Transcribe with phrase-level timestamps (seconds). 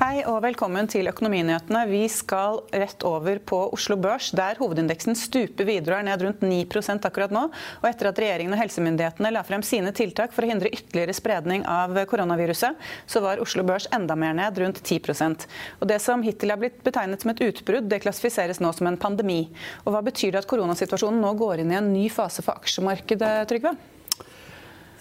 [0.00, 1.82] Hei og velkommen til Økonominyhetene.
[1.90, 6.40] Vi skal rett over på Oslo Børs, der hovedindeksen stuper videre og er ned rundt
[6.40, 7.42] 9% akkurat nå.
[7.82, 11.68] Og etter at regjeringen og helsemyndighetene la frem sine tiltak for å hindre ytterligere spredning
[11.68, 15.44] av koronaviruset, så var Oslo Børs enda mer ned, rundt 10%
[15.82, 19.00] Og Det som hittil har blitt betegnet som et utbrudd, det klassifiseres nå som en
[19.04, 19.42] pandemi.
[19.84, 23.36] Og Hva betyr det at koronasituasjonen nå går inn i en ny fase for aksjemarkedet,
[23.52, 23.76] Trygve?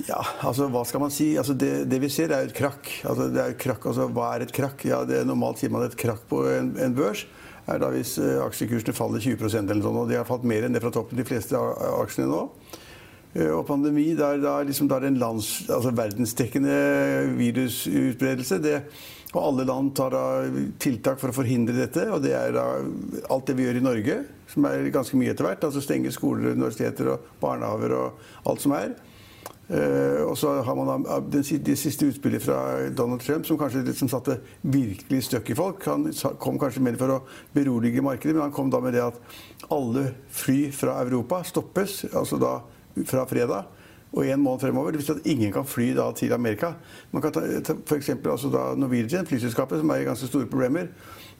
[0.07, 1.33] Ja, altså hva skal man si?
[1.39, 2.87] Altså, det, det, vi ser, er et krakk.
[3.03, 3.89] Altså, det er et krakk.
[3.91, 4.85] Altså, hva er et krakk?
[4.87, 7.25] Ja, det, normalt sier man et krakk på en, en børs
[7.69, 10.03] er da hvis uh, aksjekursene faller 20% eller sånt.
[10.03, 12.43] Og de har falt mer enn det fra toppen, de fleste aksjene nå.
[13.35, 16.79] Uh, og pandemi, da er liksom, det en lands, altså, verdensdekkende
[17.37, 18.61] virusutbredelse.
[18.63, 18.75] Det,
[19.35, 20.23] og alle land tar da
[20.81, 22.07] tiltak for å forhindre dette.
[22.09, 22.65] Og det er da
[23.29, 24.17] alt det vi gjør i Norge,
[24.49, 25.67] som er ganske mye etter hvert.
[25.67, 28.97] Altså stenge skoler, universiteter og barnehager og alt som er.
[29.69, 34.39] Uh, og så har man det siste utspillet fra Donald Trump, som kanskje liksom satte
[34.61, 35.85] virkelig støkk i folk.
[35.85, 36.07] Han
[36.41, 37.19] kom kanskje mer for å
[37.53, 39.19] berolige markedet, men han kom da med det at
[39.69, 42.55] alle fly fra Europa stoppes, altså da
[43.05, 43.75] fra fredag
[44.09, 44.91] og en måned fremover.
[44.91, 46.73] Det vil si at ingen kan fly da til Amerika.
[47.11, 48.09] Man kan ta, ta F.eks.
[48.09, 50.89] Altså Norwegian, flyselskapet, som er i ganske store problemer.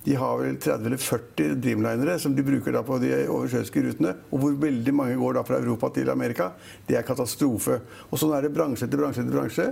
[0.05, 4.13] De har vel 30 eller 40 Dreamlinere som de bruker da på de oversjøiske rutene.
[4.31, 6.53] Og hvor veldig mange går da fra Europa til Amerika.
[6.87, 7.81] Det er katastrofe.
[8.07, 9.67] Og sånn er det bransje etter bransje etter bransje.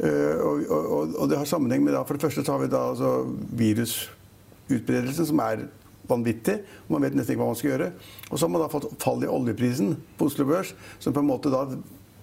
[0.00, 2.72] Uh, og, og, og, det har sammenheng med da, For det første så har vi
[2.72, 3.12] da altså
[3.60, 5.68] virusutbredelsen, som er
[6.08, 6.58] vanvittig.
[6.86, 7.92] og Man vet nesten ikke hva man skal gjøre.
[8.30, 11.28] Og så har man da fått fall i oljeprisen på Oslo Børs, som på en
[11.28, 11.66] måte da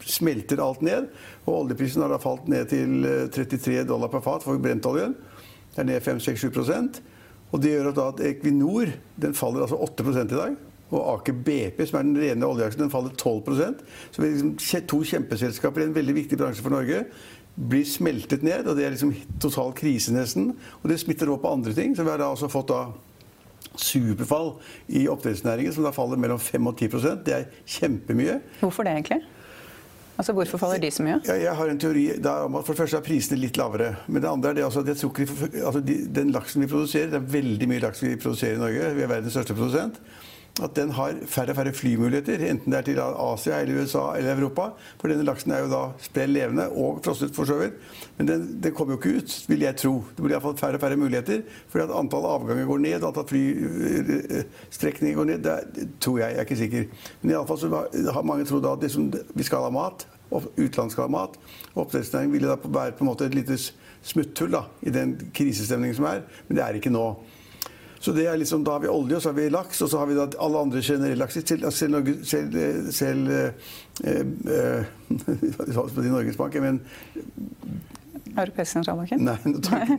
[0.05, 1.11] smelter alt ned.
[1.45, 5.13] Og oljeprisen har da falt ned til 33 eh, dollar per fat for brentoljen.
[5.75, 6.49] Det er ned 5-6-7
[7.55, 10.57] og Det gjør at Equinor den faller altså 8 i dag.
[10.93, 13.79] Og Aker BP, som er den rene oljeaksjen, den faller 12%
[14.11, 14.51] Så liksom,
[14.87, 17.05] to kjempeselskaper i en veldig viktig bransje for Norge
[17.55, 18.67] blir smeltet ned.
[18.67, 20.51] og Det er liksom total krise, nesten.
[20.83, 21.95] Og det smitter over på andre ting.
[21.95, 22.81] Så vi har da også fått da
[23.75, 24.53] superfall
[24.87, 28.41] i oppdrettsnæringen, som da faller mellom 5 og 10% Det er kjempemye.
[28.59, 29.23] Hvorfor det, egentlig?
[30.15, 31.17] Altså Hvorfor faller de så mye?
[31.27, 33.95] Ja, jeg har en teori om at For det første er prisene litt lavere.
[34.07, 36.69] Men det andre er det altså at jeg tror ikke altså de, Den laksen vi
[36.71, 38.93] produserer, det er veldig mye laks vi produserer i Norge.
[38.95, 39.99] Vi er verdens største produsent
[40.63, 44.37] at den har færre og færre flymuligheter, enten det er til Asia eller USA eller
[44.37, 44.69] Europa.
[45.01, 47.75] For denne laksen er jo da sprell levende og frosset, for så vidt.
[48.17, 49.93] Men den, den kommer jo ikke ut, vil jeg tro.
[50.15, 51.43] Det blir iallfall færre og færre muligheter.
[51.67, 55.43] Fordi at antall avganger går ned, antall flystrekninger går ned.
[55.75, 56.89] Det tror jeg, jeg er ikke sikker.
[57.21, 57.85] Men iallfall så
[58.15, 61.35] har mange trodd at liksom, vi skal ha mat, og utlandet skal ha mat.
[61.75, 63.59] Oppdrettsnæringen ville da være på en måte et lite
[64.05, 67.09] smutthull da, i den krisestemningen som er, men det er ikke nå.
[67.99, 70.01] Så det er liksom, Da har vi olje, og så har vi laks, og så
[70.01, 71.45] har vi da alle andre generelle lakser.
[71.45, 74.19] Selv, selv, selv, selv eh,
[74.55, 74.85] eh,
[76.11, 76.81] Norges Bank, men
[78.35, 79.23] Europeisk sentralbanken?
[79.25, 79.35] Nei,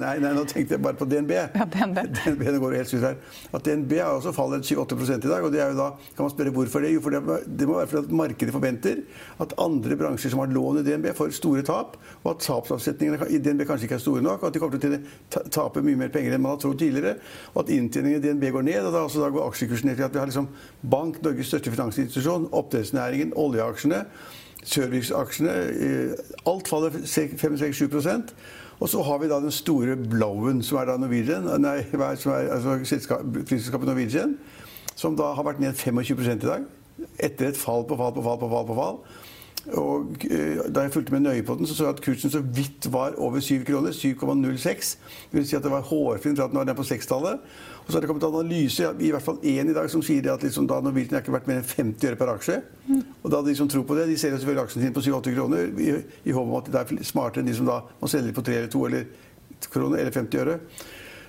[0.01, 1.33] nei, nei, nå tenkte jeg bare på DNB.
[1.57, 2.03] Ja, DNB.
[2.19, 3.17] DNB det går helt her.
[3.57, 5.45] At DNB har også fallet 7-8 i dag.
[5.45, 6.93] og det er jo da, kan man spørre hvorfor det?
[6.95, 9.03] Jo, for det, det må være fordi markedet forventer
[9.43, 13.41] at andre bransjer som har lån i DNB, får store tap, og at tapsavsetningene i
[13.43, 16.13] DNB kanskje ikke er store nok, og at de kommer til å tape mye mer
[16.15, 17.17] penger enn man har trodd tidligere,
[17.55, 20.15] og at inntjeningen i DNB går ned, og da, altså, da går aksjekursen ned at
[20.15, 20.51] vi har liksom
[20.83, 24.05] bank, Norges største finansinstitusjon, oppdrettsnæringen, oljeaksjene
[24.67, 25.55] serviceaksjene
[26.47, 27.87] Alt faller 5-6-7
[28.77, 31.79] og så har vi da den store blowen, som er da Norwegian, nei,
[32.21, 32.75] som er altså,
[33.89, 34.35] Norwegian,
[34.97, 36.67] som da har vært ned 25% i dag.
[37.17, 38.69] Etter et fall på fall på fall på fall.
[38.69, 39.01] på fall.
[39.75, 40.17] Og
[40.75, 43.15] Da jeg fulgte med nøye på den, så så jeg at kursen så vidt var
[43.19, 43.91] over 7 kroner.
[43.91, 44.97] 7,06.
[45.33, 47.39] Det vil si at det var hårfint fra at den var nede på 6-tallet.
[47.87, 50.43] Og så har det kommet analyse, i hvert fall én i dag, som sier at
[50.43, 52.57] liksom da Norwegian har ikke vært mer enn 50 øre per aksje.
[52.87, 53.03] Mm.
[53.23, 55.71] Og da de som tror på det, de selger selvfølgelig aksjen sin på 7-8 kroner
[55.79, 55.93] i,
[56.27, 58.57] i håp om at de er smartere enn de som da må selge på 3
[58.59, 59.07] eller 2 eller
[59.71, 60.59] kroner eller 50 øre.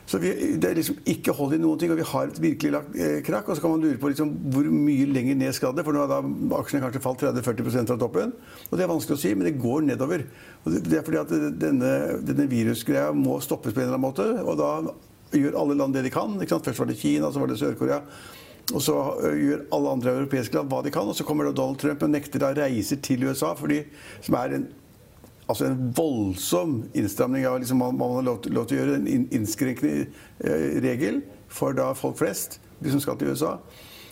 [0.08, 2.72] Så vi, det er liksom ikke hold i noen ting, og vi har et virkelig
[2.72, 3.50] lagt, eh, krakk.
[3.50, 6.06] Og så kan man lure på liksom, hvor mye lenger ned skal det, for nå
[6.06, 6.22] har da
[6.62, 8.32] aksjene kanskje falt 30-40% fra toppen.
[8.70, 10.24] Og det er vanskelig å si, men det går nedover.
[10.64, 11.92] Og det er fordi at denne,
[12.24, 14.30] denne virusgreia må stoppes på en eller annen måte.
[14.48, 14.72] og da
[15.36, 16.40] gjør alle land det de kan.
[16.40, 18.02] Først var det Kina, så var det Sør-Korea.
[18.76, 18.96] Og så
[19.36, 21.08] gjør alle andre europeiske land hva de kan.
[21.08, 23.84] Og så kommer da Donald Trump og nekter da reiser til USA, fordi,
[24.24, 24.68] som er en,
[25.48, 28.98] altså en voldsom innstramning av liksom, hva man har lov, lov, til å gjøre.
[29.00, 30.08] En innskrenkende
[30.44, 33.58] eh, regel for da folk flest, de som skal til USA.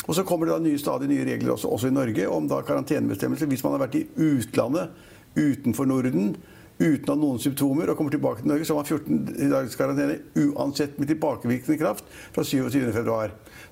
[0.06, 2.62] Og så kommer det da nye, stadig nye regler også, også i Norge om da
[2.66, 4.94] karantenebestemmelser hvis man har vært i utlandet
[5.36, 6.36] utenfor Norden
[6.80, 9.78] uten å ha noen symptomer og kommer tilbake til Norge, så har man 14 dags
[9.80, 12.96] karantene uansett med tilbakevirkende kraft fra 27.2.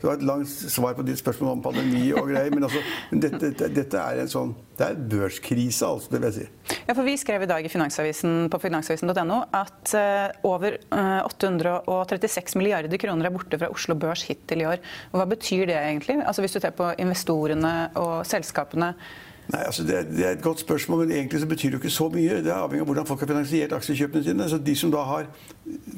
[0.04, 2.52] Det var et langt svar på ditt spørsmål om pandemi og greier.
[2.54, 6.78] Men, altså, dette, dette, er en sånn Det er børskrise, altså, det vil jeg si.
[6.88, 11.28] Ja, for Vi skrev i dag i Finansavisen på finansavisen.no at uh, over uh, eh,
[11.30, 14.82] 836 milliarder kroner er borte fra Oslo Børs hittil i år.
[15.12, 16.18] Og hva betyr det egentlig?
[16.24, 18.96] Altså Hvis du ser på investorene og selskapene.
[19.52, 21.90] Nei, altså det, det, er et godt spørsmål, men egentlig så betyr det jo ikke
[21.92, 22.38] så mye.
[22.46, 24.48] Det er avhengig av hvordan folk har finansiert aksjekjøpene sine.
[24.48, 25.28] Så De som da har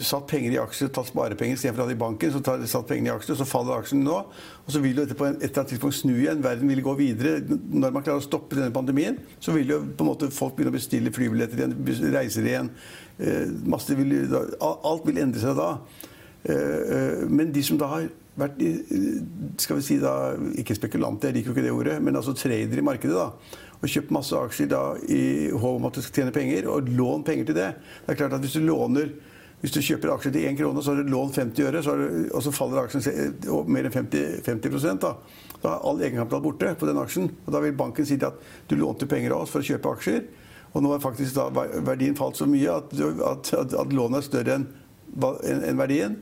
[0.02, 2.90] satt penger i aksjer, tatt sparepenger istedenfor å ha det i banken, så tar satt
[2.90, 4.18] pengene i aksjer, så faller aksjene nå.
[4.66, 6.42] Og så vil jo dette på et eller annet tidspunkt snu igjen.
[6.44, 7.38] Verden vil gå videre.
[7.46, 10.74] Når man klarer å stoppe denne pandemien, så vil jo på en måte folk begynne
[10.74, 11.78] å bestille flybilletter igjen,
[12.18, 12.74] reiser igjen.
[13.22, 14.18] Eh, vil,
[14.66, 15.72] alt vil endre seg da.
[16.50, 16.54] Eh,
[16.98, 18.10] eh, men de som da har
[18.40, 18.60] vært
[19.62, 22.82] skal vi si da, Ikke spekulanter, jeg liker jo ikke det ordet, men altså trader
[22.82, 23.16] i markedet.
[23.16, 23.30] da,
[23.80, 27.24] Og kjøpt masse aksjer da i håp om at du skal tjene penger, og lån
[27.24, 27.72] penger til det.
[28.06, 29.14] Det er klart at Hvis du låner
[29.62, 32.04] hvis du kjøper aksjer til 1 krone, så har du lånt 50 øre, så du,
[32.38, 33.02] og så faller aksjen
[33.72, 35.16] mer enn 50, 50 da.
[35.64, 37.32] da er all egenkapital borte på den aksjen.
[37.48, 38.38] Og da vil banken si at
[38.70, 40.28] du lånte penger av oss for å kjøpe aksjer,
[40.76, 41.40] og nå har faktisk
[41.88, 44.68] verdien falt så mye at, at, at, at lånet er større enn
[45.16, 46.20] en verdien.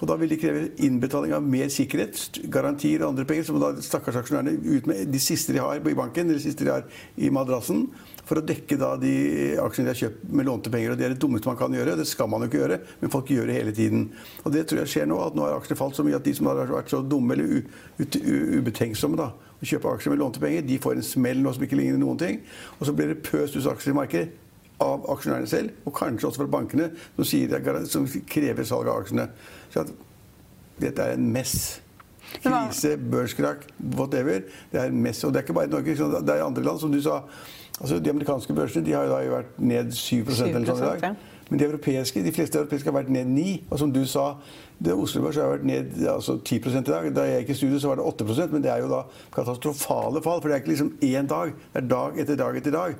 [0.00, 3.72] Og da vil de kreve innbetaling av mer sikkerhet, garantier og andre penger, som da
[3.84, 6.86] stakkars aksjonærene ut med de siste de har i banken, eller de siste de har
[7.20, 7.82] i madrassen,
[8.24, 9.12] for å dekke da de
[9.60, 10.94] aksjene de har kjøpt med lånte penger.
[10.94, 11.98] Og Det er det dummeste man kan gjøre.
[12.00, 14.08] Det skal man jo ikke gjøre, men folk gjør det hele tiden.
[14.44, 16.36] Og det tror jeg skjer nå, at nå har aksjene falt så mye at de
[16.38, 17.64] som har vært så dumme eller
[18.60, 21.76] ubetenksomme da, å kjøpe aksjer med lånte penger, de får en smell nå som ikke
[21.76, 22.40] ligner noen ting.
[22.78, 24.39] Og så blir det pøst ut aksjer i markedet
[24.80, 29.28] av aksjonærene selv, og kanskje også fra bankene, som, sier, som krever salg av aksjene.
[29.72, 29.94] Så at
[30.80, 31.56] dette er en mess.
[32.40, 33.66] Krise, børskrakk,
[33.96, 34.44] whatever.
[34.72, 35.24] Det er en mess.
[35.24, 37.20] Og det er ikke bare i Norge, det er i andre land, som du sa.
[37.80, 41.20] Altså, de amerikanske børsene de har jo vært ned 7% eller sånn i dag.
[41.50, 44.36] Men de europeiske, de fleste europeiske har vært ned 9 Og som du sa,
[44.80, 47.08] det Oslo Børs har vært ned altså 10 i dag.
[47.14, 49.02] Da jeg gikk i studio, så var det 8% men det er jo da
[49.34, 50.40] katastrofale fall.
[50.40, 51.52] For det er ikke liksom én dag.
[51.74, 52.96] Det er dag etter dag etter dag.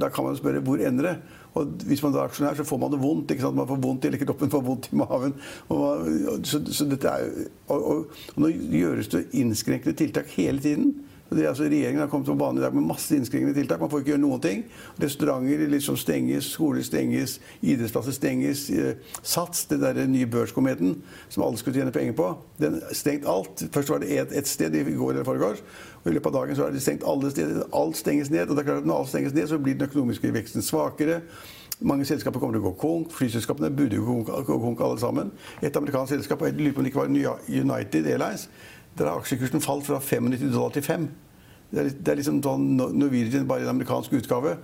[0.00, 1.16] Da kan man spørre hvor ender det?
[1.58, 3.30] Og hvis man er aksjonær, så får man det vondt.
[3.30, 3.56] ikke sant?
[3.56, 5.34] Man får vondt i kroppen, får vondt i maven.
[5.68, 6.08] Og,
[6.46, 7.28] så, så, dette er,
[7.66, 10.94] og, og, og nå gjøres det innskrenkende tiltak hele tiden.
[11.30, 13.80] Det, altså, regjeringen har kommet på banen i dag med masse innskrenkende tiltak.
[13.80, 14.62] Man får ikke gjøre noen ting.
[15.02, 18.70] Restauranter liksom stenges, skoler stenges, idrettsplasser stenges.
[18.70, 20.96] Eh, Sats, der nye børskometen
[21.28, 22.30] som alle skulle tjene penger på,
[22.62, 23.66] den stengt alt.
[23.74, 25.62] Først var det ett et sted i går eller foregårs.
[26.04, 27.68] Og I løpet av dagen så er det stengt alle steder.
[27.76, 28.48] Alt stenges ned.
[28.48, 31.20] og det er klart at Når alt stenges ned, så blir den økonomiske veksten svakere.
[31.80, 33.12] Mange selskaper kommer til å gå konk.
[33.14, 35.30] Flyselskapene burde gå konk alle sammen.
[35.62, 38.48] Et amerikansk selskap, jeg lurer på om det ikke var United Airlines,
[38.96, 41.08] der har aksjekursen falt fra 95 dollar til 5.
[41.70, 44.56] Det er, det er liksom sånn Norwegian, bare en amerikansk utgave.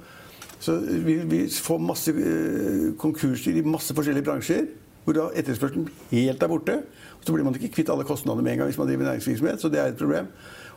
[0.64, 4.66] Så vi, vi får masse eh, konkurser i masse forskjellige bransjer.
[5.04, 6.78] Hvor da etterspørselen helt er borte.
[7.18, 9.60] Og så blir man ikke kvitt alle kostnadene med en gang hvis man driver næringsvirksomhet.
[9.60, 10.30] Så det er et problem.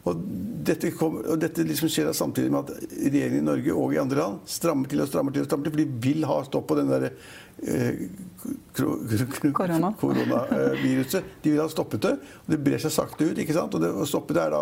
[0.08, 0.20] Og
[0.68, 4.20] dette, kom, og dette liksom skjer samtidig med at regjeringen i Norge og i andre
[4.20, 6.78] land strammer til og strammer til, og strammer til, for de vil ha stopp på
[6.80, 7.10] den der.
[9.54, 11.24] koronaviruset.
[11.42, 12.12] De vil ha stoppet det.
[12.46, 13.38] og Det brer seg sakte ut.
[13.38, 13.74] ikke sant?
[13.74, 14.62] Og det å stoppe det er da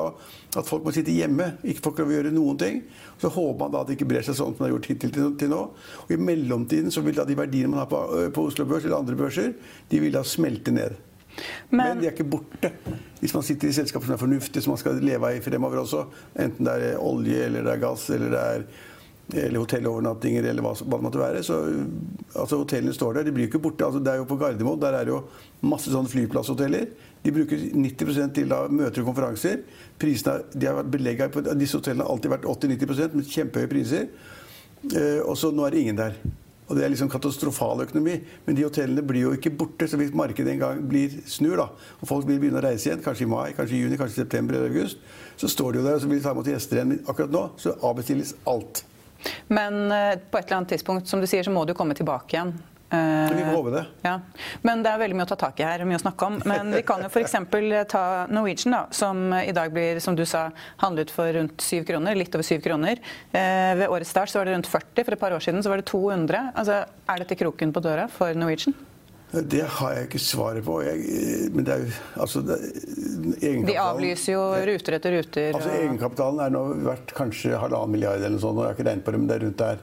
[0.56, 1.46] at folk må sitte hjemme.
[1.68, 2.76] Ikke får lov å gjøre noen ting.
[3.22, 5.12] Så håper man da at det ikke brer seg sånn som det har gjort hittil
[5.16, 5.62] til, til, nå.
[6.06, 8.00] Og I mellomtiden så vil da de verdiene man har på,
[8.36, 9.50] på Oslo Børs eller andre børser,
[9.92, 10.96] de vil da smelte ned.
[11.70, 12.72] Men, Men, de er ikke borte.
[13.20, 16.06] Hvis man sitter i selskaper som er fornuftige, som man skal leve av fremover også,
[16.40, 18.68] enten det er olje eller det er gass eller det er
[19.34, 21.42] eller hotellovernattinger eller hva, det måtte være.
[21.46, 21.58] Så
[22.36, 23.28] altså, hotellene står der.
[23.28, 23.88] De blir jo ikke borte.
[23.88, 24.80] Altså, det er jo på Gardermoen.
[24.82, 25.24] Der er det jo
[25.66, 26.88] masse sånne flyplasshoteller.
[27.26, 29.64] De bruker 90 til da, møter og konferanser.
[30.02, 34.10] Prisene, de har vært på Disse hotellene har alltid vært 80-90% med kjempehøye priser.
[34.94, 36.18] Eh, og så nå er det ingen der.
[36.66, 38.20] Og Det er liksom katastrofal økonomi.
[38.46, 39.90] Men de hotellene blir jo ikke borte.
[39.90, 41.70] Så hvis markedet en gang blir snur, da,
[42.02, 44.24] og folk vil begynne å reise igjen, kanskje i mai, kanskje i juni, kanskje i
[44.24, 45.02] september eller august,
[45.38, 46.94] så står de jo der og så vil de ta imot gjester igjen.
[46.94, 48.86] Men akkurat nå så avbestilles alt.
[49.48, 52.38] Men eh, på et eller annet tidspunkt som du sier, så må du komme tilbake
[52.38, 52.56] igjen.
[52.96, 53.82] Vi må håpe det.
[54.06, 54.20] Ja.
[54.64, 56.38] Men det er veldig mye å ta tak i her, mye å snakke om.
[56.48, 57.34] Men vi kan jo f.eks.
[57.92, 60.46] ta Norwegian, da, som i dag blir, som du sa,
[60.84, 62.16] handlet for rundt 7 kroner.
[62.16, 63.02] Litt over 7 kroner.
[63.34, 65.02] Eh, ved årets start så var det rundt 40.
[65.02, 66.52] For et par år siden så var det 200.
[66.54, 68.78] Altså, er dette kroken på døra for Norwegian?
[69.44, 70.78] Det har jeg ikke svaret på.
[70.86, 71.92] Jeg, men det er jo
[72.24, 72.58] altså, det,
[73.68, 75.58] De avlyser jo ruter etter ruter.
[75.58, 78.62] Altså, egenkapitalen er nå verdt kanskje halvannen milliard eller noe sånt.
[78.62, 79.82] Jeg har ikke regnet på det, men det er rundt der.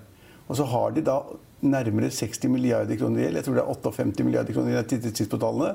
[0.48, 1.18] Og så har de da
[1.62, 3.40] nærmere 60 milliarder kroner i gjeld.
[3.40, 5.74] Jeg tror det er 58 milliarder kroner i sist på tallene.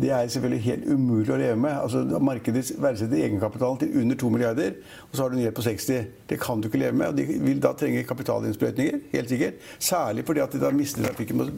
[0.00, 1.74] Det er selvfølgelig helt umulig å leve med.
[1.76, 4.78] Altså, markedet verdsetter egenkapitalen til under 2 milliarder,
[5.10, 6.06] og så har du en gjeld på 60.
[6.30, 7.06] Det kan du ikke leve med.
[7.08, 9.68] og De vil da trenge kapitalinnsprøytninger, helt sikkert.
[9.78, 11.50] Særlig fordi at de da mister trafikken på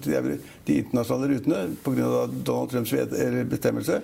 [0.66, 2.10] de internasjonale rutene pga.
[2.42, 2.94] Donald Trumps
[3.50, 4.02] bestemmelse.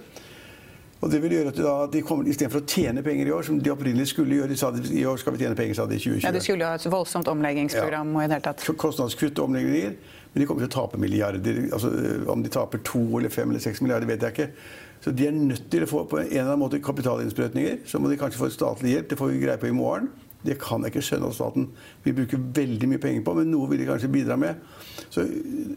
[1.00, 3.44] Og det vil gjøre at de, da, de kommer, Istedenfor å tjene penger i år,
[3.46, 5.86] som de opprinnelig skulle gjøre de sa de, I år skal vi tjene penger, sa
[5.86, 6.24] de i 2020.
[6.26, 8.10] Ja, De skulle jo ha et voldsomt omleggingsprogram.
[8.10, 8.16] Ja.
[8.16, 8.64] og i det hele tatt.
[8.82, 9.94] Kostnadskutt og omlegginger.
[10.32, 11.62] Men de kommer til å tape milliarder.
[11.72, 11.92] Altså,
[12.30, 14.48] om de taper to eller fem eller seks milliarder, vet jeg ikke.
[15.04, 17.84] Så de er nødt til å få på en eller annen måte kapitalinnsprøytninger.
[17.88, 19.10] Så må de kanskje få statlig hjelp.
[19.10, 20.10] Det får vi greie på i morgen.
[20.46, 21.64] Det kan jeg ikke skjønne at staten
[22.04, 24.60] vil bruke veldig mye penger på, men noe vil de kanskje bidra med.
[25.10, 25.24] Så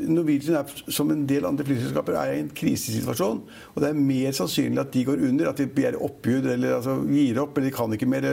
[0.06, 3.42] Norwegian er, som en del andre flyselskaper er i en krisesituasjon.
[3.74, 7.00] Og det er mer sannsynlig at de går under, at de begjærer oppbud eller altså,
[7.10, 8.30] gir opp eller de kan ikke mer.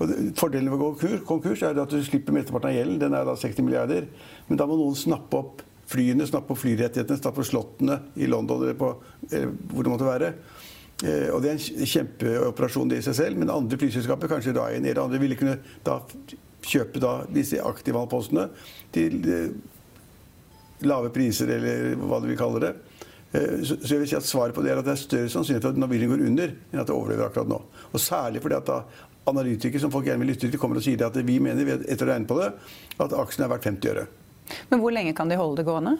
[0.00, 3.00] Og fordelen ved å gå konkurs er at du slipper mesteparten av gjelden.
[3.04, 4.08] Den er da 60 milliarder.
[4.48, 8.64] Men da må noen snappe opp flyene, snappe opp flyrettighetene, snappe opp slottene i London
[8.64, 8.94] eller, på,
[9.28, 10.32] eller hvor det måtte være.
[11.04, 15.02] Eh, og Det er en kjempeoperasjon i seg selv, men andre flyselskaper, kanskje Ryanair eller
[15.04, 16.00] andre, ville kunne da
[16.66, 18.48] kjøpe da disse aktivhalpostene
[18.94, 19.50] til eh,
[20.88, 22.72] lave priser, eller hva du vil kalle det.
[23.36, 25.68] Eh, så jeg vil si at Svaret på det er at det er større sannsynlighet
[25.68, 27.60] for at Norwegian går under, enn at det overlever akkurat nå.
[27.92, 28.80] Og Særlig fordi at da
[29.26, 32.12] analytikere som folk gjerne vil lytte til, kommer og sier at vi mener etter å
[32.12, 32.52] regne på det,
[33.02, 34.06] at aksjen er verdt 50 øre.
[34.70, 35.96] Men hvor lenge kan de holde det gående?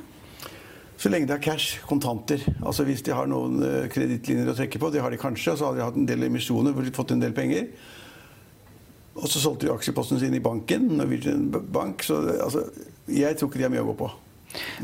[0.97, 2.41] Så lenge det er cash, kontanter.
[2.65, 5.61] Altså Hvis de har noen uh, kredittlinjer å trekke på, det har de kanskje, og
[5.61, 7.69] så har de hatt en del emisjoner hvor de har fått en del penger.
[9.17, 12.05] Og så solgte de aksjepostene sine i banken, Norwegian Bank.
[12.05, 12.67] Så altså,
[13.09, 14.11] jeg tror ikke de har mye å gå på.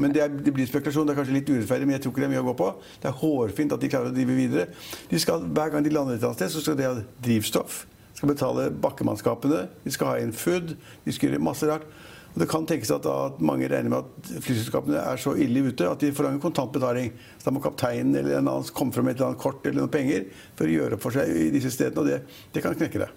[0.00, 1.06] Men det, er, det, blir spekulasjon.
[1.08, 2.68] Det er kanskje litt urettferdig, men jeg tror ikke det er mye å gå på.
[3.02, 4.66] Det er hårfint at de klarer å drive videre.
[5.10, 7.82] De skal, hver gang de lander et annet sted, så skal de ha drivstoff.
[8.12, 9.66] De skal betale bakkemannskapene.
[9.84, 10.74] De skal ha inn food.
[11.06, 11.86] De skal gjøre masse rart.
[12.34, 16.00] Det kan tenkes at, at mange regner med at flyselskapene er så ille ute at
[16.00, 17.12] de forlanger kontantbetaling.
[17.36, 19.82] Så da må kapteinen eller en annen komme fram med et eller annet kort eller
[19.82, 20.24] noen penger
[20.56, 22.00] for å gjøre opp for seg i disse stedene.
[22.00, 22.22] Og det,
[22.54, 23.10] det kan knekke det.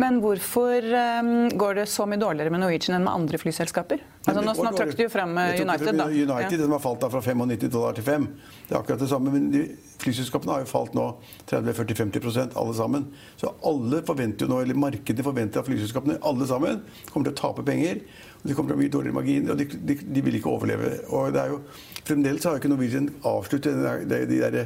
[0.00, 0.86] Men hvorfor
[1.22, 4.02] um, går det så mye dårligere med Norwegian enn med andre flyselskaper?
[4.22, 5.96] Altså, nå nå trakk du jo frem uh, United.
[5.98, 6.08] da.
[6.08, 6.60] United, ja.
[6.64, 8.26] Den har falt da fra 95 dollar til 5.
[8.68, 9.32] Det er akkurat det samme.
[9.34, 9.62] Men de,
[10.02, 11.06] flyselskapene har jo falt nå
[11.50, 13.08] 30-40-50 alle sammen.
[13.40, 17.40] Så alle forventer jo nå, eller markedet forventer at flyselskapene alle sammen kommer til å
[17.42, 18.04] tape penger.
[18.42, 20.94] De kommer til å ha mye dårligere margin, og de, de, de, vil ikke overleve.
[21.14, 21.60] Og det er jo,
[22.02, 24.64] Fremdeles har jo ikke Norwegian avsluttet de der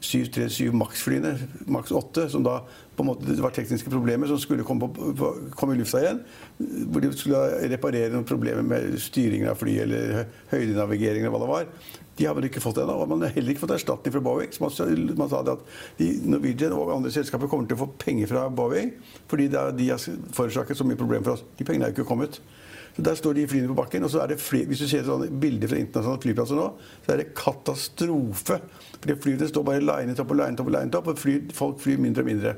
[0.00, 1.32] 737 Max-flyene,
[1.66, 2.60] Max 8, som da
[2.96, 6.02] på en måte det var tekniske problemer som skulle komme, på, på, komme i lufta
[6.02, 6.20] igjen.
[6.90, 7.40] Hvor de skulle
[7.72, 11.72] reparere noen problemer med styringen av fly eller høydenavigering eller hva det var.
[12.18, 12.96] De har vel ikke fått ennå.
[13.10, 14.54] Man har heller ikke fått erstatning fra Boeing.
[14.62, 14.74] Man,
[15.20, 15.66] man sa at
[16.00, 18.94] de, Norwegian og andre selskaper kommer til å få penger fra Boeing
[19.30, 20.02] fordi de har
[20.34, 21.46] forårsaket så mye problemer for oss.
[21.58, 22.40] De pengene er jo ikke kommet.
[22.98, 24.04] Der står de flyene på bakken.
[24.04, 26.66] og så er det fly, Hvis du ser sånne bilder fra internasjonale flyplasser nå,
[27.06, 28.60] så er det katastrofe.
[28.98, 31.78] Fordi Flyene står bare linet opp og linet opp, og linet opp, og fly, folk
[31.80, 32.56] flyr mindre og mindre.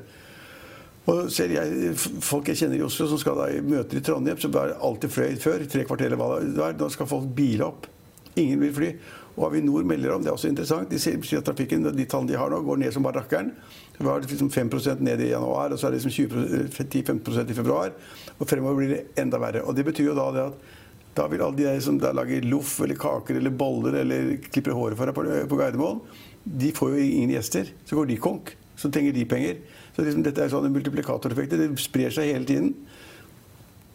[1.11, 4.37] Og ser jeg, Folk jeg kjenner i Oslo som skal da i møter i Trondheim,
[4.37, 5.65] så var det alltid fløy før.
[5.65, 6.77] tre kvarter eller hva det er.
[6.77, 7.87] Nå skal folk bile opp.
[8.35, 8.91] Ingen vil fly.
[9.37, 12.39] Og Avinor melder om, det er også interessant, de sier at trafikken, de tallene de
[12.39, 13.53] har nå, går ned som bare rakkeren.
[13.97, 16.37] Vi har liksom 5% ned i januar, og så er det liksom
[16.73, 17.93] 10-15% i februar.
[18.37, 19.63] Og fremover blir det enda verre.
[19.63, 20.69] Og det betyr jo da det at
[21.15, 24.97] da vil alle de der som lager loff eller kaker eller boller eller klipper håret
[24.99, 25.99] for deg på, på Gardermoen,
[26.41, 27.71] de får jo ingen gjester.
[27.85, 28.55] Så går de konk.
[28.79, 29.59] Så trenger de penger.
[29.93, 31.59] Så liksom, dette er sånne multiplikatoreffekter.
[31.61, 32.71] Det sprer seg hele tiden.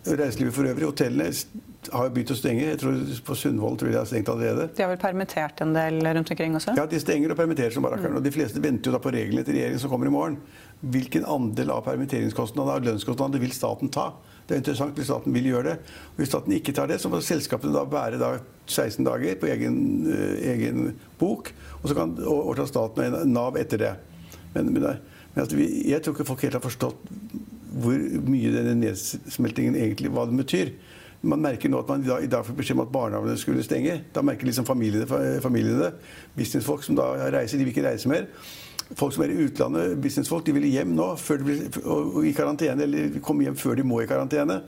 [0.07, 0.87] Reiselivet for øvrig.
[0.87, 1.31] Hotellene
[1.93, 2.65] har begynt å stenge.
[2.67, 4.69] Jeg tror På Sundvolden tror jeg de har stengt allerede.
[4.77, 6.77] De har vel permittert en del rundt omkring også?
[6.79, 8.17] Ja, de stenger og permitterer som barrakkeren.
[8.17, 8.21] Mm.
[8.21, 10.39] Og de fleste venter jo da på reglene til regjeringen som kommer i morgen.
[10.81, 14.11] Hvilken andel av permitteringskostnadene og lønnskostnadene vil staten ta?
[14.47, 15.95] Det er interessant hvis staten vil gjøre det.
[16.19, 18.37] Hvis staten ikke tar det, så må selskapene da bære da
[18.67, 23.83] 16 dager på egen, uh, egen bok, og så kan overta staten og Nav etter
[23.83, 23.93] det.
[24.55, 27.11] Men, men, men altså, jeg tror ikke folk helt har forstått
[27.83, 30.75] hvor mye denne nedsmeltingen egentlig hva det betyr.
[31.27, 33.99] Man merker nå at man i dag, får beskjed om at barnehagene skulle stenge.
[34.15, 35.09] Da merker liksom familiene,
[35.43, 35.91] familiene.
[36.37, 38.31] Businessfolk som da reiser, de vil ikke reise mer
[38.95, 41.09] folk som er i utlandet, businessfolk, de vil hjem nå
[41.43, 44.61] blir, og, i karantene, eller komme hjem før de må i karantene.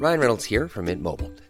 [0.00, 1.49] Ryan Reynolds her from Mint Mobile.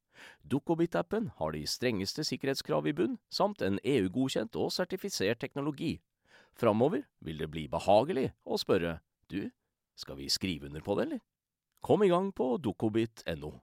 [0.51, 5.99] Dukkobit-appen har de strengeste sikkerhetskrav i bunn, samt en EU-godkjent og sertifisert teknologi.
[6.57, 8.99] Framover vil det bli behagelig å spørre
[9.31, 9.49] du,
[9.95, 11.21] skal vi skrive under på det, eller?
[11.81, 13.53] Kom i gang på dukkobit.no.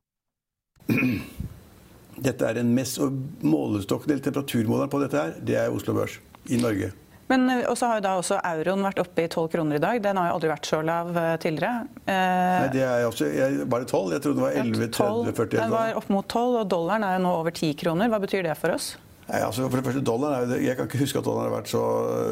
[2.19, 3.15] Dette er en mess- og
[3.47, 6.19] målestokk, eller temperaturmåleren på dette her, det er Oslo Børs
[6.51, 6.91] i Norge.
[7.29, 10.01] Men eh, også har jo da også euroen vært oppe i 12 kroner i dag.
[10.05, 11.89] Den har jo aldri vært så lav eh, tidligere.
[12.05, 14.15] Eh, Nei, det er også, jeg, bare 12?
[14.17, 17.19] Jeg trodde det var 11, 30, 40 Den var opp mot 12, og dollaren er
[17.19, 18.11] jo nå over 10 kroner.
[18.13, 18.95] Hva betyr det for oss?
[19.29, 21.69] Nei, altså for det første, dollar er, Jeg kan ikke huske at dollaren har vært
[21.69, 21.83] så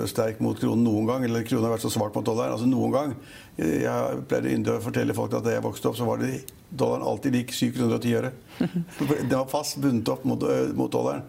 [0.08, 1.24] sterk mot kronen noen gang.
[1.28, 2.54] Eller kronen har vært så svak mot dollaren.
[2.54, 3.12] altså noen gang.
[3.58, 7.36] Jeg pleide å fortelle folk at da jeg vokste opp, så var det dollaren alltid
[7.36, 8.32] lik 7 kroner og 10 øre.
[9.28, 11.26] Den var fast bundet opp mot, mot, dollaren.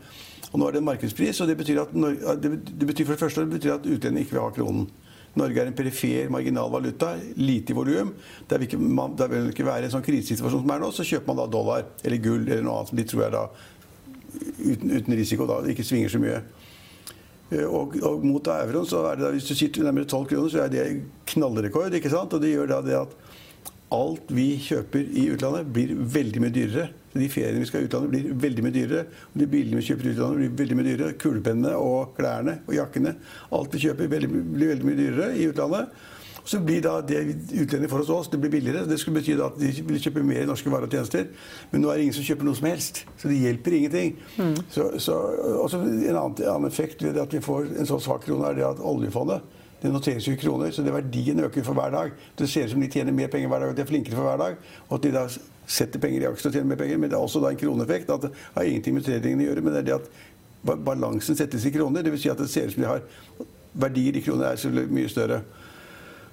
[0.53, 3.43] Og nå er det en markedspris, og det betyr, at, det betyr for det første
[3.43, 4.87] det betyr at utlendinger ikke vil ha kronen.
[5.37, 8.13] Norge er en perifer, marginal valuta, lite i volum.
[8.49, 11.89] Det vil ikke være en sånn krisesituasjon som er nå, så kjøper man da dollar
[12.01, 13.43] eller gull eller noe annet som de tror er da
[14.59, 15.61] uten, uten risiko, da.
[15.63, 16.41] Det ikke svinger så mye.
[17.51, 20.51] Eh, og, og mot euroen, så er det da, hvis du sitter nærmere 12 kroner,
[20.53, 20.85] så er det
[21.33, 21.95] knallrekord.
[21.95, 22.35] ikke sant?
[22.35, 23.17] Og det gjør da det at
[23.95, 26.89] alt vi kjøper i utlandet, blir veldig mye dyrere.
[27.17, 29.05] De feriene vi skal i utlandet, blir veldig mye dyrere.
[29.33, 31.17] De bilene vi kjøper i utlandet, blir veldig mye dyrere.
[31.21, 33.15] Kulepennene og klærne og jakkene.
[33.55, 34.27] Alt vi kjøper, blir
[34.73, 35.95] veldig mye dyrere i utlandet.
[36.47, 38.85] Så blir da det utlendinger får hos oss, det blir billigere.
[38.87, 41.27] Det skulle bety at de vil kjøpe mer norske varer og tjenester.
[41.73, 43.03] Men nå er det ingen som kjøper noe som helst.
[43.19, 44.15] Så det hjelper ingenting.
[44.37, 44.55] Mm.
[44.71, 45.17] Så, så,
[45.65, 48.67] også En annen, annen, effekt ved at vi får en så svak krone, er det
[48.69, 52.15] at oljefondet det noteres jo i kroner, så det verdien øker for hver dag.
[52.39, 54.25] Det ser ut som de tjener mer penger hver dag, og de er flinkere for
[54.25, 54.55] hver dag.
[54.87, 55.27] Og at de da
[55.67, 56.97] setter penger i aksjer og tjener mer penger.
[56.97, 58.09] Men det er også da en kroneeffekt.
[58.09, 61.67] at Det har ingenting med tradingen å gjøre, men det er det at balansen settes
[61.69, 62.01] i kroner.
[62.07, 62.23] Dvs.
[62.23, 63.05] Si at det ser ut som de har
[63.77, 65.43] verdier i kroner er så mye større.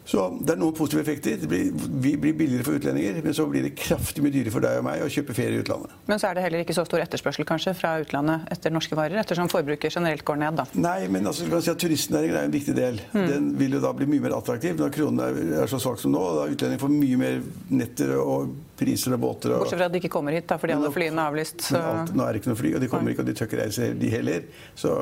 [0.04, 1.38] Så det er noen positive effekter.
[1.40, 4.64] Det blir, vi blir billigere for utlendinger, men så blir det kraftig mye dyrere for
[4.64, 5.94] deg og meg å kjøpe ferie i utlandet.
[6.10, 9.16] Men så er det heller ikke så stor etterspørsel kanskje fra utlandet etter norske varer,
[9.22, 10.66] ettersom forbruket generelt går ned, da?
[10.76, 13.00] Nei, men altså, si at turistnæringen er en viktig del.
[13.14, 13.24] Mm.
[13.32, 16.12] Den vil jo da bli mye mer attraktiv når kronen er, er så svak som
[16.12, 16.20] nå.
[16.20, 17.40] og da Utlendinger får mye mer
[17.80, 19.54] netter og priser og båter.
[19.54, 19.64] Og...
[19.64, 21.66] Bortsett fra at de ikke kommer hit, da, fordi alle flyene er avlyst.
[21.68, 21.80] Så...
[21.80, 23.60] Alt, nå er det ikke noe fly, og de kommer ikke, og de tør ikke
[23.62, 24.48] reise, de heller.
[24.78, 24.94] Så,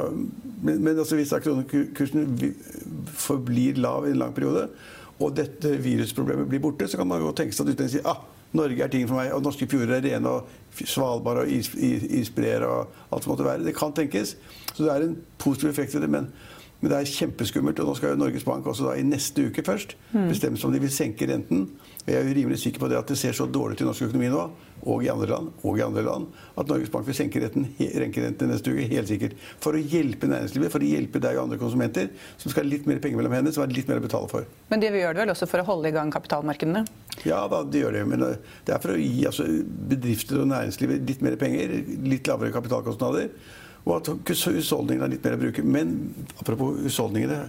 [0.62, 2.34] men, men altså, hvis kronekursen
[3.16, 4.68] forblir lav i en lang periode
[5.22, 8.22] og dette virusproblemet blir borte, så kan man godt tenke seg at utlendingen sier ah,
[8.52, 12.04] Norge er ting for meg, og norske fjorder er rene, og Svalbard og is, is,
[12.20, 13.64] isbreer og alt som måtte være.
[13.64, 14.34] Det kan tenkes.
[14.74, 16.10] Så det er en positiv effekt ved det.
[16.12, 16.28] Men
[16.82, 17.78] Men det er kjempeskummelt.
[17.78, 20.74] Og nå skal jo Norges Bank også da i neste uke først bestemme seg om
[20.74, 21.68] de vil senke renten.
[22.02, 24.08] Jeg er jo rimelig sikker på det at det ser så dårlig ut i norsk
[24.08, 24.46] økonomi nå,
[24.90, 26.24] og i andre land, og i andre land,
[26.58, 28.88] at Norges Bank vil senke renten, renkerenten neste uke.
[28.90, 29.36] Helt sikkert.
[29.62, 32.90] For å hjelpe næringslivet, for å hjelpe deg og andre konsumenter som skal ha litt
[32.90, 34.50] mer penger mellom hendene, som har litt mer å betale for.
[34.74, 36.82] Men det gjør det vel også for å holde i gang kapitalmarkedene?
[37.28, 38.04] Ja da, det gjør det.
[38.10, 39.46] Men eh, det er for å gi altså,
[39.94, 43.30] bedrifter og næringslivet litt mer penger, litt lavere kapitalkostnader.
[43.82, 45.64] Og at husholdningene er litt mer å bruke.
[45.66, 45.96] Men
[46.38, 47.44] apropos husholdningene.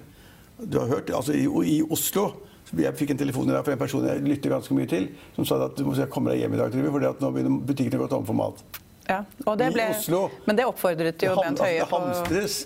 [0.64, 2.30] Du har hørt, altså i, i Oslo
[2.74, 5.46] jeg fikk en telefon i dag fra en person jeg lytter ganske mye til, som
[5.46, 8.08] sa at du må komme deg hjem i dag, for nå begynner butikkene å gå
[8.16, 8.64] tomme for mat.
[9.04, 9.20] Ja,
[9.60, 10.20] det ble, I Oslo.
[10.48, 12.00] Men det oppfordret jo Bent Høie på.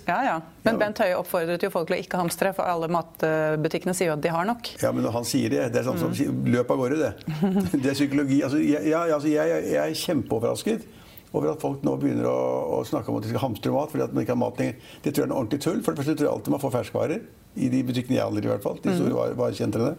[0.06, 0.36] Ja, ja.
[0.62, 4.14] Men Bent Høie oppfordret jo folk til å ikke hamstre, for alle matbutikkene sier jo
[4.14, 4.70] at de har nok.
[4.78, 6.46] Ja, men når han sier det, det er sånn som mm.
[6.54, 7.34] løp av gårde, det.
[7.82, 8.38] Det er psykologi.
[8.46, 10.86] Altså, jeg, altså, jeg, jeg er kjempeoverrasket
[11.32, 12.38] over at folk nå begynner å,
[12.78, 14.78] å, snakke om at de skal hamstre mat fordi at man ikke har mat lenger.
[15.04, 15.82] Det tror jeg er noe ordentlig tull.
[15.84, 17.26] For det første tror jeg alltid man får ferskvarer.
[17.58, 18.80] I de butikkene jeg handler i, hvert fall.
[18.84, 19.38] De store mm.
[19.40, 19.92] varesentrene.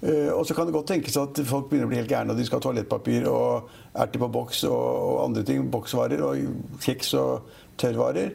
[0.00, 2.40] Uh, og så kan det godt tenkes at folk begynner å bli helt gærne, og
[2.40, 5.66] de skal ha toalettpapir og erter på boks og, og, andre ting.
[5.72, 8.32] Boksvarer og kjeks og tørrvarer.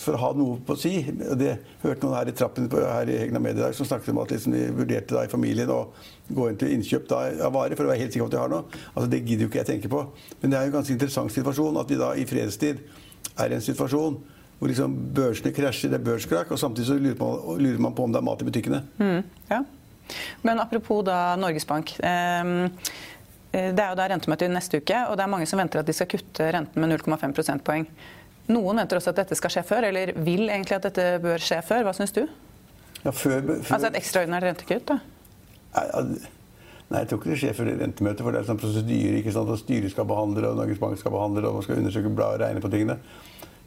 [0.00, 0.96] For å ha noe på å si.
[1.38, 1.52] Det
[1.84, 4.34] hørte noen her i trappen her i Hegna Media i dag som snakket om at
[4.34, 5.80] liksom de vurderte da i familien å
[6.28, 8.42] gå inn til innkjøp da, av varer for å være helt sikker på at de
[8.42, 8.82] har noe.
[8.94, 10.02] Altså Det gidder jo ikke jeg tenke på.
[10.42, 12.82] Men det er jo en ganske interessant situasjon at vi da i fredstid
[13.34, 14.18] er i en situasjon
[14.58, 18.06] hvor liksom børsene krasjer, det er børskrakk, og samtidig så lurer man, lurer man på
[18.06, 18.78] om det er mat i butikkene.
[18.96, 19.58] Mm, ja.
[20.46, 21.96] Men apropos da Norges Bank.
[22.00, 22.70] Ehm,
[23.52, 25.88] eh, det er jo da rentemøte neste uke, og det er mange som venter at
[25.88, 27.88] de skal kutte renten med 0,5 prosentpoeng.
[28.52, 31.62] Noen venter også at dette skal skje før, eller vil egentlig at dette bør skje
[31.64, 31.86] før.
[31.86, 32.24] Hva syns du?
[33.04, 33.76] Ja, før, før...
[33.76, 34.90] Altså et ekstraordinært rentekutt?
[34.90, 34.98] da?
[35.74, 38.22] Nei, jeg tror ikke det skjer før rentemøtet.
[38.22, 39.18] For det er sånn prosedyre.
[39.20, 42.12] ikke sant, og Styret skal behandle og Norges Bank skal behandle og man skal undersøke
[42.12, 42.98] blad og regne på tingene.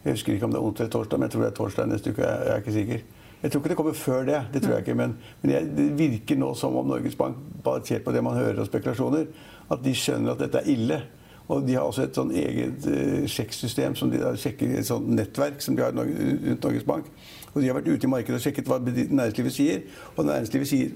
[0.06, 1.90] Jeg husker ikke om det er onsdag eller torsdag, men jeg tror det er torsdag
[1.92, 2.24] neste uke.
[2.24, 3.02] Jeg er ikke sikker.
[3.42, 4.40] Jeg tror ikke det kommer før det.
[4.54, 8.06] det tror jeg ikke, Men, men jeg, det virker nå som om Norges Bank, basert
[8.06, 9.28] på det man hører av spekulasjoner,
[9.74, 11.02] at de skjønner at dette er ille.
[11.48, 15.62] Og de har også et sånn eget uh, sjekksystem, som de sjekker, et sånt nettverk
[15.64, 17.08] som de har rundt Norges Bank.
[17.54, 19.86] Og de har vært ute i markedet og sjekket hva næringslivet sier.
[20.16, 20.96] Og næringslivet sier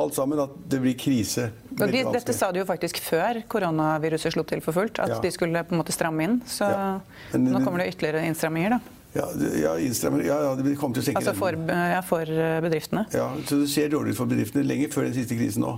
[0.00, 1.50] alt sammen at det blir krise.
[1.68, 5.20] De, dette sa de jo faktisk før koronaviruset slo til for fullt, at ja.
[5.20, 6.40] de skulle på en måte stramme inn.
[6.48, 6.86] Så ja.
[7.34, 9.01] Men, nå kommer det ytterligere innstramminger, da.
[9.12, 13.02] Ja, ja, ja, ja, det kommer til å senke Altså for, ja, for eh, bedriftene?
[13.12, 15.74] Ja, så det ser dårlig ut for bedriftene lenge før den siste krisen nå.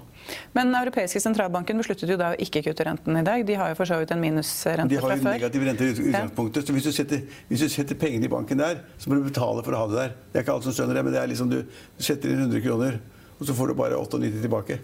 [0.55, 3.43] Men Den europeiske sentralbanken besluttet jo da å ikke kutte renten i dag.
[3.49, 5.19] De har jo for så vidt en minusrente fra før.
[5.19, 6.71] De har jo negativ rente i utgangspunktet.
[6.71, 9.67] Så hvis du, setter, hvis du setter pengene i banken der, så må du betale
[9.67, 10.17] for å ha det der.
[10.31, 11.59] Det er ikke alle som skjønner det, men det er liksom du
[11.99, 13.01] setter inn 100 kroner,
[13.35, 14.79] og så får du bare 98 tilbake.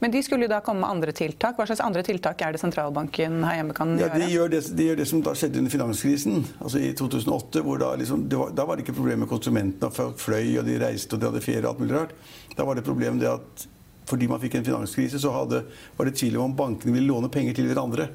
[0.00, 1.58] Men de skulle jo da komme med andre tiltak.
[1.58, 4.20] Hva slags andre tiltak er det sentralbanken her hjemme kan ja, gjøre?
[4.22, 7.64] De gjør det, de gjør det som da skjedde under finanskrisen, altså i 2008.
[7.66, 9.92] hvor Da, liksom, var, da var det ikke problem med konsumentene.
[9.94, 12.16] Folk fløy, og de reiste, og de hadde ferie og alt mulig rart.
[12.56, 13.68] Da var det problem det at
[14.10, 15.62] fordi man fikk en finanskrise, så hadde,
[15.96, 18.08] var det tvil om bankene ville låne penger til hverandre.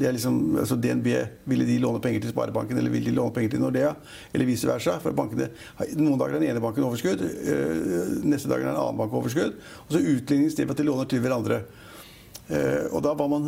[0.00, 1.08] Liksom, altså DNB,
[1.50, 3.92] Ville de låne penger til Sparebanken eller ville de låne penger til Nordea?
[4.32, 4.96] Eller vice versa.
[5.02, 5.50] For bankene,
[5.98, 9.60] Noen dager er den ene banken overskudd, øh, neste dager er den annen bank overskudd.
[9.86, 11.60] Og så utlignes det ved at de låner til hverandre.
[12.50, 13.44] Eh, og Da var man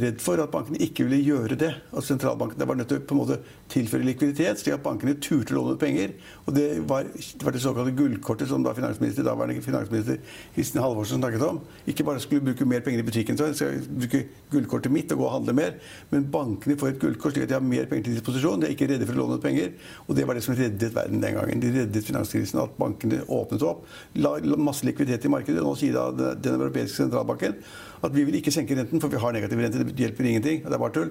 [0.00, 1.72] redd for at bankene ikke ville gjøre det.
[1.92, 3.36] At sentralbanken var nødt til å på en måte
[3.72, 6.14] tilføre likviditet, slik at bankene turte å låne ut penger.
[6.46, 10.18] Og Det var det, var det såkalte gullkortet som da finansminister, daværende finansminister
[10.54, 11.60] Kristin Halvorsen snakket om.
[11.86, 15.28] Ikke bare skulle bruke mer penger i butikken, så skal bruke gullkortet mitt og gå
[15.28, 15.76] og handle mer.
[16.10, 18.62] Men bankene får et gullkort slik at de har mer penger til disposisjon.
[18.62, 19.74] De er ikke redde for å låne ut penger.
[20.06, 21.60] Og det var det som reddet verden den gangen.
[21.60, 22.62] De reddet finanskrisen.
[22.62, 23.84] At bankene åpnet opp,
[24.16, 25.60] la masse likviditet i markedet.
[25.60, 27.60] Og nå sier da den europeiske sentralbanken
[28.04, 29.84] at vi vil ikke senke renten, for vi har negativ rente.
[29.84, 30.62] Det hjelper ingenting.
[30.64, 31.10] Det er bare tull.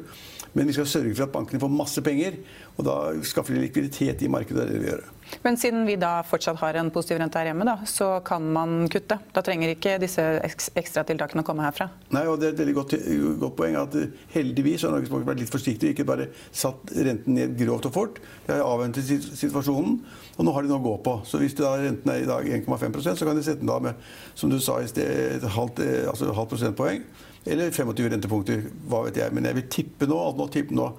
[0.54, 2.38] Men vi skal sørge for at bankene får masse penger,
[2.78, 2.96] og da
[3.28, 4.62] skaffer de likviditet i markedet.
[4.62, 5.04] Det er det vi gjør.
[5.46, 8.88] Men siden vi da fortsatt har en positiv rente her hjemme, da, så kan man
[8.92, 9.18] kutte?
[9.34, 11.90] Da trenger ikke disse ekstratiltakene å komme herfra?
[12.16, 12.96] Nei, og det er et veldig godt,
[13.42, 13.98] godt poeng at
[14.36, 17.96] heldigvis har Norges Bank vært litt forsiktig, og ikke bare satt renten ned grovt og
[17.96, 18.22] fort.
[18.48, 20.00] De har avventet situasjonen,
[20.36, 21.18] og nå har de noe å gå på.
[21.28, 24.02] Så hvis renten er i dag 1,5% så kan de sette den da med,
[24.38, 27.06] som du sa i sted, et halvt, altså et halvt prosentpoeng.
[27.46, 29.34] Eller 25 rentepunkter, hva vet jeg.
[29.36, 30.90] Men jeg vil tippe nå at nå, tippe nå,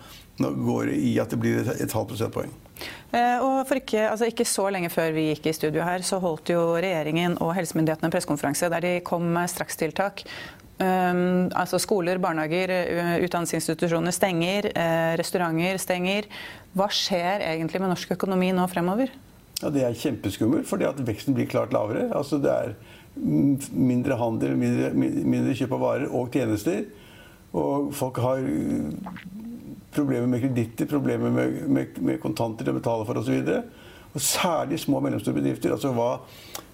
[0.42, 2.54] nå går det i at det blir et, et halvt prosentpoeng.
[3.14, 6.20] Eh, og for ikke, altså ikke, så lenge før vi gikk i studio her, så
[6.22, 10.26] holdt jo regjeringen og helsemyndighetene en pressekonferanse der de kom med strakstiltak.
[10.76, 16.28] Um, altså skoler, barnehager, eh, utdanningsinstitusjoner stenger, uh, restauranter stenger.
[16.76, 19.14] Hva skjer egentlig med norsk økonomi nå fremover?
[19.62, 22.10] Ja, Det er kjempeskummelt, fordi at veksten blir klart lavere.
[22.12, 22.74] Altså Det er
[23.16, 26.84] mindre handel, mindre, mindre kjøp av varer og tjenester.
[27.56, 28.44] Og folk har
[29.96, 33.52] problemer med kreditter, problemer med, med, med, kontanter de å betale for osv.
[34.16, 35.74] Og særlig små og mellomstore bedrifter.
[35.74, 36.08] altså hva,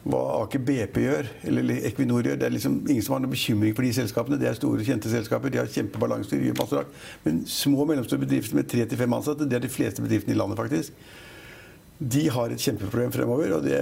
[0.06, 2.38] hva Aker BP gjør, eller Equinor gjør.
[2.38, 4.38] Det er liksom ingen som har noen bekymring for de selskapene.
[4.38, 5.50] Det er store, kjente selskaper.
[5.50, 5.70] De har
[6.78, 7.02] rart.
[7.24, 10.36] Men små og mellomstore bedrifter med tre til fem ansatte, det er de fleste bedriftene
[10.36, 10.94] i landet, faktisk.
[12.02, 13.52] De har et kjempeproblem fremover.
[13.56, 13.78] og det,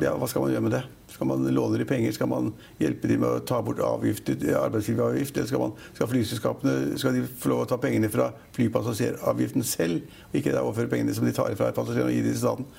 [0.00, 0.84] ja, Hva skal man gjøre med det?
[1.14, 2.14] Skal man låne dem penger?
[2.16, 5.36] Skal man hjelpe dem med å ta bort avgifter, arbeidsgiveravgift?
[5.36, 10.08] Eller skal, man, skal flyselskapene skal de få lov å ta pengene fra flypassasjeravgiften selv?
[10.30, 12.72] Og ikke overføre pengene som de tar fra passasjerene og gi dem til staten?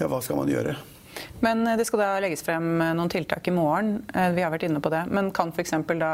[0.00, 0.74] Ja, hva skal man gjøre?
[1.44, 3.96] Men eh, det skal da legges frem eh, noen tiltak i morgen.
[4.14, 5.04] Eh, vi har vært inne på det.
[5.14, 5.74] Men kan f.eks.
[6.00, 6.12] da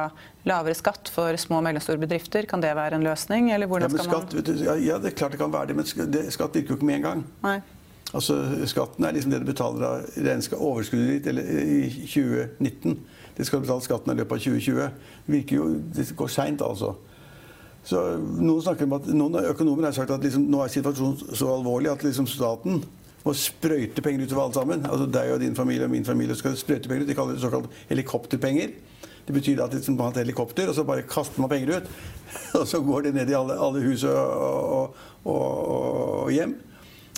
[0.49, 3.51] lavere skatt for små og mellomstore bedrifter, kan det være en løsning?
[3.55, 4.81] Eller hvordan ja, skatt, skal man...
[4.85, 7.07] ja, det er klart det kan være det, men skatt virker jo ikke med en
[7.09, 7.29] gang.
[7.45, 7.61] Nei.
[8.11, 12.97] Altså, Skatten er liksom det du betaler av overskuddet ditt eller, i 2019.
[13.37, 14.81] Det skal du betale skatten i løpet av 2020.
[15.27, 16.97] Det virker jo, det går seint, altså.
[17.87, 22.03] Så Noen at, noen økonomer har sagt at liksom, nå er situasjonen så alvorlig at
[22.05, 22.83] liksom staten
[23.25, 24.87] må sprøyte penger utover alle sammen.
[24.87, 27.11] Altså Deg og din familie og min familie skal sprøyte penger ut.
[27.11, 28.73] De kaller det såkalt helikopterpenger.
[29.27, 31.93] Det betyr at liksom, man har et helikopter, og så bare kaster man penger ut.
[32.61, 35.71] Og så går det ned i alle, alle hus og, og, og,
[36.23, 36.53] og hjem.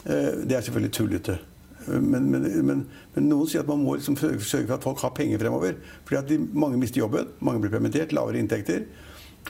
[0.07, 1.39] Eh, det er selvfølgelig tullete.
[1.87, 2.83] Men, men, men,
[3.15, 5.77] men, noen sier at man må liksom sørge for at folk har penger fremover.
[6.09, 8.87] Fordi at de, mange mister jobben, mange blir permittert, lavere inntekter.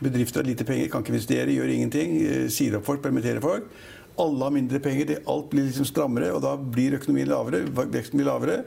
[0.01, 2.17] Bedrifter har lite penger, kan ikke investere, gjør ingenting.
[2.27, 3.71] Eh, sier opp folk, permitterer folk.
[4.21, 7.63] Alle har mindre penger, alt blir liksom strammere, og da blir økonomien lavere.
[7.73, 8.59] Veksten blir lavere.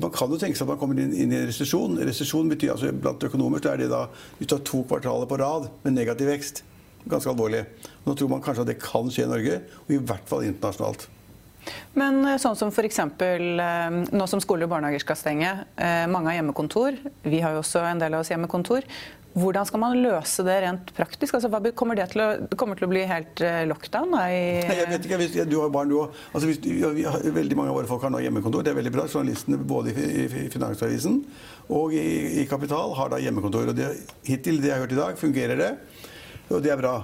[0.00, 1.98] Man kan jo tenke seg at man kommer inn, inn i en resesjon.
[2.08, 4.06] Resesjon betyr altså blant økonomer så er det da
[4.38, 6.62] du tar to kvartaler på rad med negativ vekst.
[7.08, 7.64] Ganske alvorlig.
[8.04, 11.08] Nå tror man kanskje at det kan skje i Norge, og i hvert fall internasjonalt.
[11.98, 13.00] Men eh, sånn som f.eks.
[13.04, 15.52] Eh, nå som skoler og barnehager skal stenge.
[15.76, 16.96] Eh, mange har hjemmekontor.
[17.26, 18.86] Vi har jo også en del av oss hjemmekontor.
[19.30, 21.36] Hvordan skal man løse det rent praktisk?
[21.38, 24.16] Altså, kommer det til å, kommer til å bli helt lockdown?
[24.26, 24.40] I...
[24.66, 26.16] jeg vet ikke, hvis, Du har barn, du òg.
[26.34, 28.66] Altså, veldig mange av våre folk har nå hjemmekontor.
[28.66, 29.06] Det er veldig bra.
[29.06, 31.22] Journalistene både i, i Finansavisen
[31.70, 32.02] og i,
[32.42, 33.70] i, Kapital har da hjemmekontor.
[33.70, 33.92] og det,
[34.26, 35.70] Hittil det jeg har hørt i dag, fungerer det.
[36.50, 36.96] Og det er bra.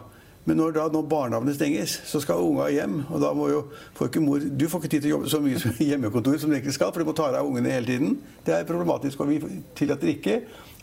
[0.47, 3.01] Men når, da, når barnehagene stenges, så skal unga hjem.
[3.11, 3.65] Og da må jo
[3.99, 6.55] får ikke mor Du får ikke tid til å jobbe så mye hjemmekontor som du
[6.55, 8.15] egentlig skal, for du må ta deg av ungene hele tiden.
[8.47, 9.25] Det er problematisk.
[9.25, 9.41] Og vi
[9.79, 10.37] tillater ikke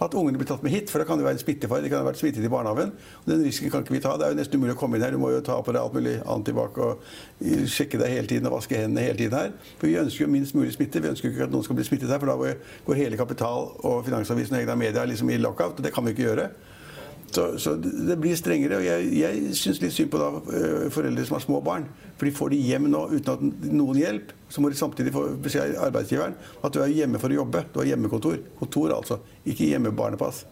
[0.03, 1.85] at ungene blir tatt med hit, for da kan det være en smittefare.
[1.85, 2.91] De kan ha vært smittet i barnehagen.
[3.21, 4.17] Og den risken kan ikke vi ta.
[4.19, 5.15] Det er jo nesten umulig å komme inn her.
[5.15, 7.07] Du må jo ta på deg alt mulig annet tilbake og
[7.71, 9.55] sjekke deg hele tiden og vaske hendene hele tiden her.
[9.77, 10.99] For vi ønsker jo minst mulig smitte.
[10.99, 12.53] Vi ønsker ikke at noen skal bli smittet her, for da
[12.89, 15.79] går hele Kapital og Finansavisen og egne media liksom i lockout.
[15.79, 16.51] Og det kan vi ikke gjøre.
[17.33, 18.79] Så, så, det blir strengere.
[18.79, 21.87] Og jeg, jeg syns litt synd på da, eh, foreldre som har små barn.
[22.19, 24.33] For de får de hjem nå uten at noen hjelp.
[24.53, 27.65] Så må de samtidig få beskjed av arbeidsgiveren at du er hjemme for å jobbe.
[27.73, 28.37] Du har hjemmekontor.
[28.59, 29.19] Kontor, altså.
[29.49, 30.45] Ikke hjemmebarnepass.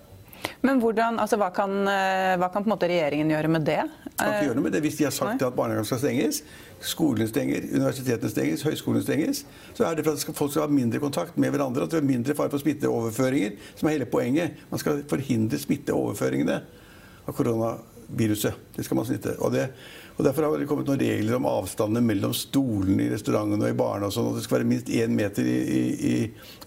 [0.66, 3.82] Men hvordan, altså, hva, kan, eh, hva kan regjeringen gjøre med det?
[4.18, 6.42] Kan ikke gjøre noe med det Hvis de har sagt at barnehagen skal stenges,
[6.86, 9.44] skolene stenger, universitetene stenges, høyskolene stenges,
[9.78, 11.86] så er det for at folk skal ha mindre kontakt med hverandre.
[11.86, 14.62] At det er mindre fare for smitteoverføringer, som er hele poenget.
[14.72, 16.60] Man skal forhindre smitteoverføringene
[17.28, 18.72] av koronaviruset.
[18.76, 19.38] Det skal man snitte.
[19.40, 19.70] Og det
[20.22, 23.78] og Derfor har det kommet noen regler om avstandene mellom stolene i restaurantene og i
[23.80, 24.06] barene.
[24.06, 25.56] og sånn, at Det skal være minst én meter i,
[26.12, 26.12] i,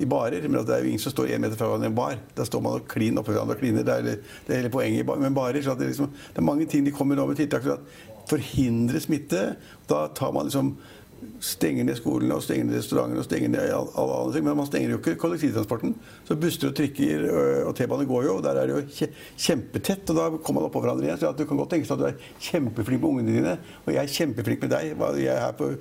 [0.00, 0.48] i, barer.
[0.48, 2.16] Men det er jo ingen som står én meter fra hverandre i en bar.
[2.35, 3.87] Da står man og kliner oppå hverandre og kliner.
[3.87, 5.62] Det er, det er hele poenget med barer.
[5.62, 9.01] så det, liksom, det, er mange ting de kommer nå med tiltak for å forhindre
[9.01, 9.57] smitte.
[9.89, 10.77] Da tar man liksom
[11.45, 14.47] stenger ned skolene og stenger ned restaurantene og stenger ned alle andre ting.
[14.47, 15.95] Men man stenger jo ikke kollektivtransporten.
[16.29, 17.27] Så busser og trikker
[17.69, 19.11] og T-bane går jo, og der er det jo
[19.47, 20.11] kjempetett.
[20.11, 21.23] Og da kommer man oppå hverandre igjen.
[21.23, 24.03] Så du kan godt tenke seg at du er kjempeflink med ungene dine, og jeg
[24.03, 24.93] er kjempeflink med deg.
[25.25, 25.73] Jeg er her på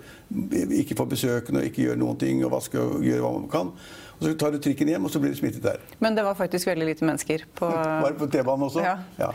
[0.84, 3.76] ikke får besøk og ikke gjør noen ting, og vasker og gjør hva man kan.
[4.24, 5.82] Og så tar du trikken hjem, og så blir du smittet der.
[6.00, 8.84] Men det var faktisk veldig lite mennesker på Bare på T-banen også?
[8.86, 8.98] Ja.
[9.20, 9.32] ja.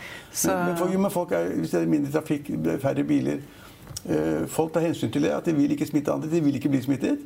[0.47, 2.49] Men, men, folk er, hvis det er mindre trafikk,
[2.81, 3.43] færre biler
[4.47, 6.81] folk tar hensyn til det, at de vil ikke smitte andre, de vil ikke bli
[6.81, 7.19] smittet.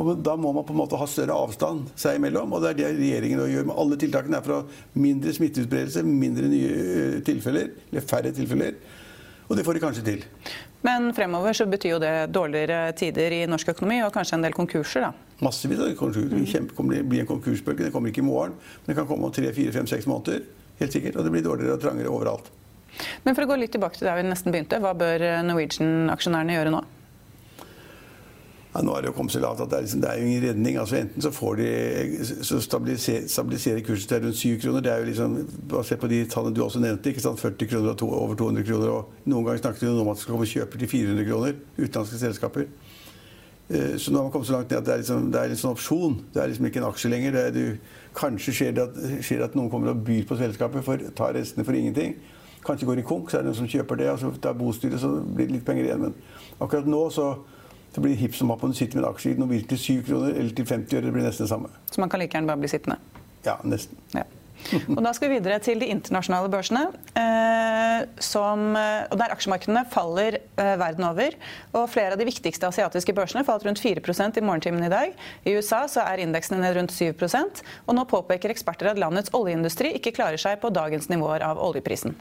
[0.00, 2.52] Og Da må man på en måte ha større avstand seg imellom.
[2.52, 4.36] og Det er det regjeringen gjør med alle tiltakene.
[4.36, 8.74] er for mindre smitteutbredelse, mindre nye eh, tilfeller, eller færre tilfeller.
[9.48, 10.24] Og det får de kanskje til.
[10.82, 14.54] Men fremover så betyr jo det dårligere tider i norsk økonomi og kanskje en del
[14.56, 15.12] konkurser, da?
[15.42, 16.30] Massevis av konkurser.
[16.30, 17.84] Det kommer bli en konkursbølge.
[17.84, 20.46] Det kommer ikke i morgen, men det kan komme om tre, fire, fem, seks måneder.
[20.80, 21.16] Helt sikkert.
[21.16, 22.48] Og det blir dårligere og trangere overalt.
[23.24, 26.74] Men for å gå litt tilbake til der vi nesten begynte, hva bør Norwegian-aksjonærene gjøre
[26.76, 26.82] nå?
[28.70, 30.26] Ja, nå er det jo kommet så lavt at det er, liksom, det er jo
[30.28, 30.76] ingen redning.
[30.78, 31.70] Altså Enten så, får de,
[32.46, 34.84] så stabiliserer, stabiliserer kursen til rundt 7 kroner.
[34.86, 35.34] Det er jo liksom,
[35.72, 37.10] Basert på de tallene du også nevnte.
[37.10, 38.92] ikke sant, 40 kroner og to, over 200 kroner.
[38.94, 41.58] og Noen ganger snakket vi om at det skal komme kjøper til 400 kroner.
[41.80, 42.68] Utenlandske selskaper.
[43.70, 45.56] Eh, så nå har man kommet så langt ned at det er, liksom, det er
[45.56, 46.18] en sånn opsjon.
[46.30, 47.34] Det er liksom ikke en aksje lenger.
[47.34, 50.38] Det er, du, kanskje skjer det, at, skjer det at noen kommer og byr på
[50.38, 52.20] selskapet, for tar restene for ingenting
[52.66, 54.10] kanskje går i konk, så er det noen som kjøper det.
[54.12, 56.06] Altså, det er bostyret, så blir det litt penger igjen.
[56.08, 57.32] Men akkurat nå så
[57.90, 60.02] Det blir hipp som happ om du sitter med en aksje nå vil til 7
[60.06, 61.08] kroner eller til 50 øre.
[61.08, 61.72] Det blir nesten det samme.
[61.90, 63.00] Så man kan like gjerne bare bli sittende?
[63.42, 63.98] Ja, nesten.
[64.14, 64.22] Ja.
[64.94, 66.84] Og Da skal vi videre til de internasjonale børsene.
[67.18, 71.36] Eh, som, og der aksjemarkedene faller eh, verden over.
[71.74, 75.14] Og Flere av de viktigste asiatiske børsene falt rundt 4% i morgentimen i dag.
[75.44, 79.96] I USA så er indeksene ned rundt 7% og Nå påpeker eksperter at landets oljeindustri
[79.98, 82.14] ikke klarer seg på dagens nivåer av oljeprisen.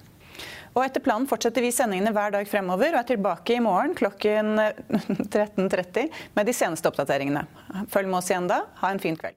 [0.80, 4.56] Og Etter planen fortsetter vi sendingene hver dag fremover og er tilbake i morgen klokken
[5.36, 7.44] 13.30 med de seneste oppdateringene.
[7.92, 8.62] Følg med oss igjen da.
[8.80, 9.36] Ha en fin kveld.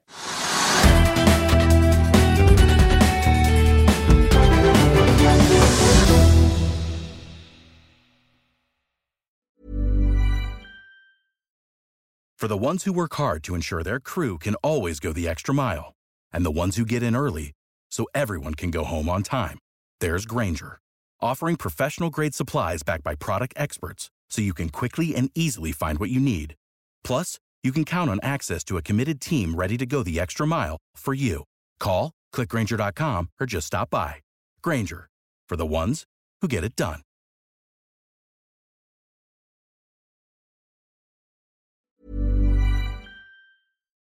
[12.39, 15.53] For the ones who work hard to ensure their crew can always go the extra
[15.53, 15.93] mile,
[16.31, 17.51] and the ones who get in early
[17.89, 19.59] so everyone can go home on time,
[20.01, 20.79] there's Granger,
[21.23, 25.99] offering professional grade supplies backed by product experts so you can quickly and easily find
[25.99, 26.55] what you need.
[27.03, 30.45] Plus, you can count on access to a committed team ready to go the extra
[30.45, 31.43] mile for you.
[31.79, 34.15] Call, clickgranger.com, or just stop by.
[34.61, 35.07] Granger,
[35.47, 36.03] for the ones
[36.41, 37.01] who get it done.